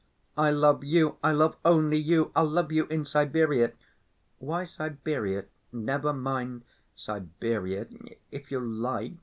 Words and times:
"I 0.35 0.49
love 0.49 0.83
you. 0.83 1.17
I 1.23 1.29
love 1.31 1.57
only 1.63 1.99
you. 1.99 2.31
I'll 2.35 2.49
love 2.49 2.71
you 2.71 2.87
in 2.87 3.05
Siberia...." 3.05 3.73
"Why 4.39 4.63
Siberia? 4.63 5.45
Never 5.71 6.11
mind, 6.11 6.63
Siberia, 6.95 7.85
if 8.31 8.49
you 8.49 8.61
like. 8.61 9.13